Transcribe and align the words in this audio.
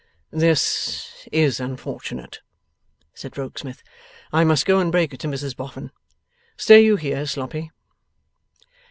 'This 0.31 1.27
is 1.31 1.59
unfortunate,' 1.59 2.39
said 3.13 3.37
Rokesmith. 3.37 3.83
'I 4.33 4.45
must 4.45 4.65
go 4.65 4.79
and 4.79 4.91
break 4.91 5.13
it 5.13 5.19
to 5.19 5.27
Mrs 5.27 5.55
Boffin. 5.55 5.91
Stay 6.57 6.83
you 6.83 6.95
here, 6.95 7.27
Sloppy. 7.27 7.69